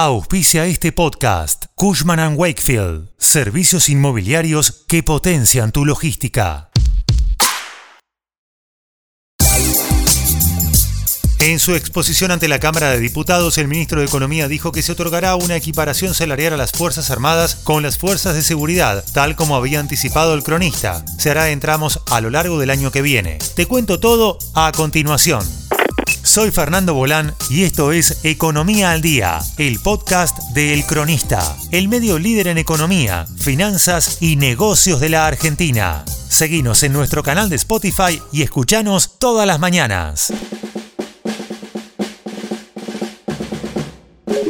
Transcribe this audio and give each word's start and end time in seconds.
Auspicia 0.00 0.64
este 0.66 0.92
podcast 0.92 1.64
Cushman⁇ 1.74 2.20
Wakefield, 2.36 3.08
servicios 3.18 3.88
inmobiliarios 3.88 4.84
que 4.86 5.02
potencian 5.02 5.72
tu 5.72 5.84
logística. 5.84 6.70
En 11.40 11.58
su 11.58 11.74
exposición 11.74 12.30
ante 12.30 12.46
la 12.46 12.60
Cámara 12.60 12.90
de 12.90 13.00
Diputados, 13.00 13.58
el 13.58 13.66
ministro 13.66 13.98
de 13.98 14.06
Economía 14.06 14.46
dijo 14.46 14.70
que 14.70 14.82
se 14.82 14.92
otorgará 14.92 15.34
una 15.34 15.56
equiparación 15.56 16.14
salarial 16.14 16.52
a 16.52 16.58
las 16.58 16.70
Fuerzas 16.70 17.10
Armadas 17.10 17.56
con 17.56 17.82
las 17.82 17.98
Fuerzas 17.98 18.36
de 18.36 18.42
Seguridad, 18.42 19.04
tal 19.14 19.34
como 19.34 19.56
había 19.56 19.80
anticipado 19.80 20.34
el 20.34 20.44
cronista. 20.44 21.04
Se 21.18 21.30
hará 21.30 21.50
en 21.50 21.58
tramos 21.58 22.02
a 22.08 22.20
lo 22.20 22.30
largo 22.30 22.60
del 22.60 22.70
año 22.70 22.92
que 22.92 23.02
viene. 23.02 23.38
Te 23.56 23.66
cuento 23.66 23.98
todo 23.98 24.38
a 24.54 24.70
continuación. 24.70 25.44
Soy 26.38 26.52
Fernando 26.52 26.94
Bolán 26.94 27.34
y 27.50 27.64
esto 27.64 27.90
es 27.90 28.20
Economía 28.22 28.92
al 28.92 29.02
Día, 29.02 29.40
el 29.56 29.80
podcast 29.80 30.38
de 30.54 30.72
El 30.72 30.86
Cronista, 30.86 31.56
el 31.72 31.88
medio 31.88 32.16
líder 32.20 32.46
en 32.46 32.58
economía, 32.58 33.26
finanzas 33.40 34.18
y 34.20 34.36
negocios 34.36 35.00
de 35.00 35.08
la 35.08 35.26
Argentina. 35.26 36.04
Seguinos 36.28 36.84
en 36.84 36.92
nuestro 36.92 37.24
canal 37.24 37.48
de 37.48 37.56
Spotify 37.56 38.22
y 38.30 38.42
escuchanos 38.42 39.18
todas 39.18 39.48
las 39.48 39.58
mañanas. 39.58 40.32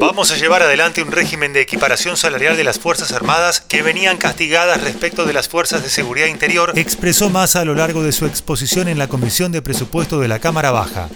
Vamos 0.00 0.30
a 0.30 0.36
llevar 0.36 0.62
adelante 0.62 1.02
un 1.02 1.12
régimen 1.12 1.52
de 1.52 1.60
equiparación 1.60 2.16
salarial 2.16 2.56
de 2.56 2.64
las 2.64 2.78
Fuerzas 2.78 3.12
Armadas 3.12 3.60
que 3.60 3.82
venían 3.82 4.16
castigadas 4.16 4.82
respecto 4.82 5.26
de 5.26 5.34
las 5.34 5.48
Fuerzas 5.48 5.82
de 5.82 5.90
Seguridad 5.90 6.28
Interior, 6.28 6.72
expresó 6.76 7.28
Massa 7.28 7.60
a 7.60 7.64
lo 7.66 7.74
largo 7.74 8.02
de 8.02 8.12
su 8.12 8.24
exposición 8.24 8.88
en 8.88 8.96
la 8.96 9.08
Comisión 9.08 9.52
de 9.52 9.60
Presupuesto 9.60 10.18
de 10.18 10.28
la 10.28 10.38
Cámara 10.38 10.70
Baja. 10.70 11.10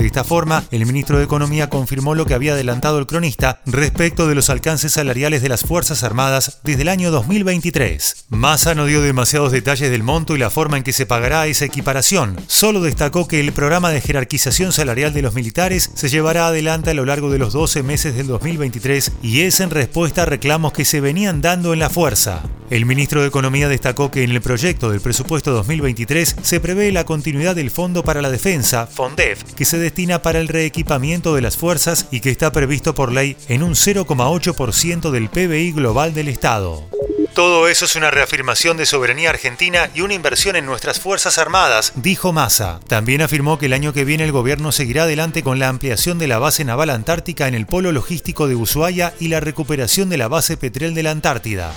De 0.00 0.06
esta 0.06 0.24
forma, 0.24 0.64
el 0.70 0.86
ministro 0.86 1.18
de 1.18 1.24
Economía 1.24 1.68
confirmó 1.68 2.14
lo 2.14 2.24
que 2.24 2.32
había 2.32 2.54
adelantado 2.54 2.98
el 2.98 3.06
cronista 3.06 3.60
respecto 3.66 4.26
de 4.26 4.34
los 4.34 4.48
alcances 4.48 4.92
salariales 4.92 5.42
de 5.42 5.50
las 5.50 5.60
Fuerzas 5.60 6.02
Armadas 6.04 6.60
desde 6.64 6.82
el 6.82 6.88
año 6.88 7.10
2023. 7.10 8.24
Massa 8.30 8.74
no 8.74 8.86
dio 8.86 9.02
demasiados 9.02 9.52
detalles 9.52 9.90
del 9.90 10.02
monto 10.02 10.34
y 10.34 10.38
la 10.38 10.48
forma 10.48 10.78
en 10.78 10.84
que 10.84 10.94
se 10.94 11.04
pagará 11.04 11.46
esa 11.46 11.66
equiparación, 11.66 12.38
solo 12.46 12.80
destacó 12.80 13.28
que 13.28 13.40
el 13.40 13.52
programa 13.52 13.90
de 13.90 14.00
jerarquización 14.00 14.72
salarial 14.72 15.12
de 15.12 15.20
los 15.20 15.34
militares 15.34 15.90
se 15.94 16.08
llevará 16.08 16.46
adelante 16.46 16.88
a 16.88 16.94
lo 16.94 17.04
largo 17.04 17.30
de 17.30 17.38
los 17.38 17.52
12 17.52 17.82
meses 17.82 18.16
del 18.16 18.26
2023 18.26 19.12
y 19.22 19.42
es 19.42 19.60
en 19.60 19.68
respuesta 19.68 20.22
a 20.22 20.26
reclamos 20.26 20.72
que 20.72 20.86
se 20.86 21.02
venían 21.02 21.42
dando 21.42 21.74
en 21.74 21.78
la 21.78 21.90
fuerza. 21.90 22.42
El 22.70 22.86
ministro 22.86 23.20
de 23.20 23.26
Economía 23.26 23.68
destacó 23.68 24.12
que 24.12 24.22
en 24.22 24.30
el 24.30 24.40
proyecto 24.40 24.90
del 24.90 25.00
presupuesto 25.00 25.50
2023 25.50 26.36
se 26.40 26.60
prevé 26.60 26.92
la 26.92 27.04
continuidad 27.04 27.56
del 27.56 27.72
Fondo 27.72 28.04
para 28.04 28.22
la 28.22 28.30
Defensa, 28.30 28.86
FONDEF, 28.86 29.42
que 29.54 29.64
se 29.64 29.76
destina 29.76 30.22
para 30.22 30.38
el 30.38 30.46
reequipamiento 30.46 31.34
de 31.34 31.42
las 31.42 31.56
fuerzas 31.56 32.06
y 32.12 32.20
que 32.20 32.30
está 32.30 32.52
previsto 32.52 32.94
por 32.94 33.10
ley 33.10 33.36
en 33.48 33.64
un 33.64 33.74
0,8% 33.74 35.10
del 35.10 35.28
PBI 35.28 35.72
global 35.72 36.14
del 36.14 36.28
Estado. 36.28 36.86
Todo 37.34 37.66
eso 37.66 37.86
es 37.86 37.96
una 37.96 38.12
reafirmación 38.12 38.76
de 38.76 38.86
soberanía 38.86 39.30
argentina 39.30 39.90
y 39.92 40.02
una 40.02 40.14
inversión 40.14 40.54
en 40.54 40.66
nuestras 40.66 41.00
Fuerzas 41.00 41.38
Armadas, 41.38 41.92
dijo 41.96 42.32
Massa. 42.32 42.78
También 42.86 43.20
afirmó 43.22 43.58
que 43.58 43.66
el 43.66 43.72
año 43.72 43.92
que 43.92 44.04
viene 44.04 44.24
el 44.24 44.32
gobierno 44.32 44.70
seguirá 44.70 45.04
adelante 45.04 45.42
con 45.42 45.58
la 45.58 45.68
ampliación 45.68 46.18
de 46.18 46.28
la 46.28 46.38
base 46.38 46.64
naval 46.64 46.90
antártica 46.90 47.48
en 47.48 47.54
el 47.54 47.66
polo 47.66 47.90
logístico 47.90 48.46
de 48.46 48.54
Ushuaia 48.54 49.12
y 49.18 49.28
la 49.28 49.40
recuperación 49.40 50.08
de 50.08 50.18
la 50.18 50.28
base 50.28 50.56
Petrel 50.56 50.94
de 50.94 51.02
la 51.02 51.10
Antártida. 51.10 51.72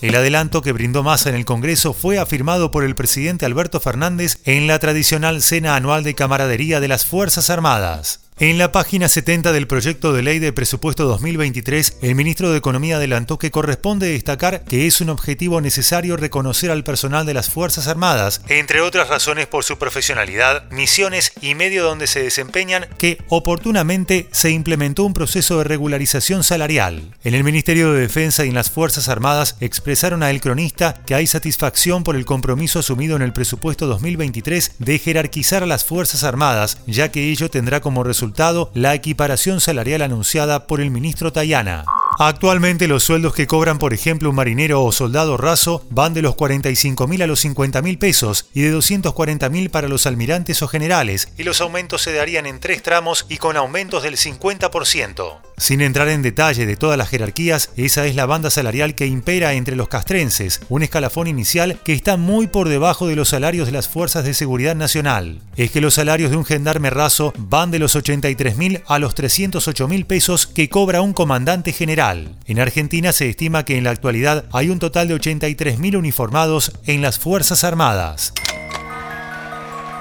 El 0.00 0.14
adelanto 0.14 0.62
que 0.62 0.72
brindó 0.72 1.02
Massa 1.02 1.28
en 1.28 1.34
el 1.34 1.44
Congreso 1.44 1.92
fue 1.92 2.18
afirmado 2.18 2.70
por 2.70 2.84
el 2.84 2.94
presidente 2.94 3.44
Alberto 3.44 3.80
Fernández 3.80 4.38
en 4.46 4.66
la 4.66 4.78
tradicional 4.78 5.42
cena 5.42 5.76
anual 5.76 6.04
de 6.04 6.14
camaradería 6.14 6.80
de 6.80 6.88
las 6.88 7.04
Fuerzas 7.04 7.50
Armadas. 7.50 8.20
En 8.42 8.56
la 8.56 8.72
página 8.72 9.10
70 9.10 9.52
del 9.52 9.66
proyecto 9.66 10.14
de 10.14 10.22
ley 10.22 10.38
de 10.38 10.54
presupuesto 10.54 11.04
2023, 11.04 11.98
el 12.00 12.14
ministro 12.14 12.50
de 12.50 12.56
Economía 12.56 12.96
adelantó 12.96 13.38
que 13.38 13.50
corresponde 13.50 14.10
destacar 14.10 14.64
que 14.64 14.86
es 14.86 15.02
un 15.02 15.10
objetivo 15.10 15.60
necesario 15.60 16.16
reconocer 16.16 16.70
al 16.70 16.82
personal 16.82 17.26
de 17.26 17.34
las 17.34 17.50
Fuerzas 17.50 17.86
Armadas, 17.86 18.40
entre 18.48 18.80
otras 18.80 19.10
razones 19.10 19.46
por 19.46 19.62
su 19.62 19.76
profesionalidad, 19.76 20.70
misiones 20.70 21.32
y 21.42 21.54
medio 21.54 21.84
donde 21.84 22.06
se 22.06 22.22
desempeñan, 22.22 22.86
que 22.96 23.18
oportunamente 23.28 24.26
se 24.30 24.48
implementó 24.48 25.04
un 25.04 25.12
proceso 25.12 25.58
de 25.58 25.64
regularización 25.64 26.42
salarial. 26.42 27.14
En 27.24 27.34
el 27.34 27.44
Ministerio 27.44 27.92
de 27.92 28.00
Defensa 28.00 28.46
y 28.46 28.48
en 28.48 28.54
las 28.54 28.70
Fuerzas 28.70 29.10
Armadas 29.10 29.56
expresaron 29.60 30.22
a 30.22 30.30
El 30.30 30.40
Cronista 30.40 30.94
que 31.04 31.14
hay 31.14 31.26
satisfacción 31.26 32.04
por 32.04 32.16
el 32.16 32.24
compromiso 32.24 32.78
asumido 32.78 33.16
en 33.16 33.22
el 33.22 33.34
presupuesto 33.34 33.86
2023 33.86 34.76
de 34.78 34.98
jerarquizar 34.98 35.62
a 35.62 35.66
las 35.66 35.84
Fuerzas 35.84 36.24
Armadas, 36.24 36.78
ya 36.86 37.10
que 37.10 37.28
ello 37.28 37.50
tendrá 37.50 37.82
como 37.82 38.02
resultado 38.02 38.29
la 38.74 38.94
equiparación 38.94 39.60
salarial 39.60 40.02
anunciada 40.02 40.66
por 40.66 40.80
el 40.80 40.90
ministro 40.90 41.32
Tayana. 41.32 41.84
Actualmente 42.18 42.86
los 42.86 43.04
sueldos 43.04 43.34
que 43.34 43.46
cobran, 43.46 43.78
por 43.78 43.94
ejemplo, 43.94 44.28
un 44.28 44.36
marinero 44.36 44.84
o 44.84 44.92
soldado 44.92 45.36
raso 45.36 45.84
van 45.90 46.12
de 46.12 46.22
los 46.22 46.34
45 46.34 47.06
mil 47.06 47.22
a 47.22 47.26
los 47.26 47.40
50 47.40 47.80
mil 47.82 47.98
pesos 47.98 48.46
y 48.52 48.60
de 48.60 48.70
240 48.70 49.48
mil 49.48 49.70
para 49.70 49.88
los 49.88 50.06
almirantes 50.06 50.62
o 50.62 50.68
generales, 50.68 51.28
y 51.38 51.44
los 51.44 51.60
aumentos 51.60 52.02
se 52.02 52.12
darían 52.12 52.46
en 52.46 52.60
tres 52.60 52.82
tramos 52.82 53.26
y 53.28 53.38
con 53.38 53.56
aumentos 53.56 54.02
del 54.02 54.16
50%. 54.16 55.49
Sin 55.60 55.82
entrar 55.82 56.08
en 56.08 56.22
detalle 56.22 56.64
de 56.64 56.76
todas 56.76 56.96
las 56.96 57.10
jerarquías, 57.10 57.70
esa 57.76 58.06
es 58.06 58.14
la 58.16 58.24
banda 58.24 58.48
salarial 58.50 58.94
que 58.94 59.06
impera 59.06 59.52
entre 59.52 59.76
los 59.76 59.88
castrenses, 59.88 60.62
un 60.70 60.82
escalafón 60.82 61.26
inicial 61.26 61.78
que 61.84 61.92
está 61.92 62.16
muy 62.16 62.46
por 62.46 62.70
debajo 62.70 63.06
de 63.06 63.14
los 63.14 63.28
salarios 63.28 63.66
de 63.66 63.72
las 63.72 63.86
fuerzas 63.86 64.24
de 64.24 64.32
seguridad 64.32 64.74
nacional. 64.74 65.40
Es 65.56 65.70
que 65.70 65.82
los 65.82 65.94
salarios 65.94 66.30
de 66.30 66.38
un 66.38 66.46
gendarme 66.46 66.88
raso 66.88 67.34
van 67.36 67.70
de 67.70 67.78
los 67.78 67.94
83 67.94 68.56
mil 68.56 68.80
a 68.86 68.98
los 68.98 69.14
308 69.14 69.86
mil 69.86 70.06
pesos 70.06 70.46
que 70.46 70.70
cobra 70.70 71.02
un 71.02 71.12
comandante 71.12 71.72
general 71.72 72.00
en 72.46 72.60
Argentina 72.60 73.12
se 73.12 73.28
estima 73.28 73.64
que 73.64 73.76
en 73.76 73.84
la 73.84 73.90
actualidad 73.90 74.44
hay 74.52 74.70
un 74.70 74.78
total 74.78 75.08
de 75.08 75.16
83.000 75.16 75.96
uniformados 75.96 76.72
en 76.86 77.02
las 77.02 77.18
Fuerzas 77.18 77.64
Armadas. 77.64 78.32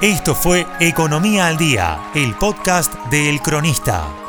Esto 0.02 0.36
fue 0.36 0.66
Economía 0.80 1.48
al 1.48 1.58
Día, 1.58 2.00
el 2.16 2.34
podcast 2.36 2.94
de 3.12 3.30
El 3.30 3.42
Cronista. 3.42 4.29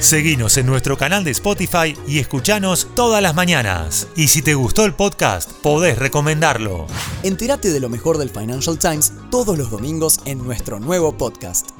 Seguinos 0.00 0.56
en 0.58 0.66
nuestro 0.66 0.98
canal 0.98 1.24
de 1.24 1.30
Spotify 1.30 1.96
y 2.06 2.18
escuchanos 2.18 2.88
todas 2.94 3.22
las 3.22 3.34
mañanas. 3.34 4.06
Y 4.16 4.28
si 4.28 4.42
te 4.42 4.54
gustó 4.54 4.84
el 4.84 4.92
podcast, 4.92 5.50
podés 5.50 5.98
recomendarlo. 5.98 6.86
Entérate 7.22 7.70
de 7.70 7.80
lo 7.80 7.88
mejor 7.88 8.18
del 8.18 8.30
Financial 8.30 8.78
Times 8.78 9.12
todos 9.30 9.56
los 9.56 9.70
domingos 9.70 10.20
en 10.26 10.44
nuestro 10.44 10.78
nuevo 10.78 11.16
podcast. 11.16 11.70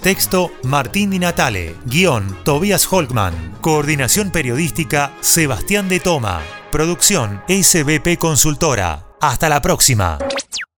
Texto 0.00 0.50
Martín 0.62 1.10
Di 1.10 1.18
Natale. 1.18 1.74
Guión 1.86 2.38
Tobias 2.44 2.86
Holkman. 2.90 3.58
Coordinación 3.60 4.30
periodística 4.30 5.12
Sebastián 5.20 5.88
de 5.88 6.00
Toma. 6.00 6.40
Producción 6.70 7.42
SBP 7.48 8.16
Consultora. 8.18 9.06
Hasta 9.20 9.48
la 9.48 9.60
próxima. 9.60 10.18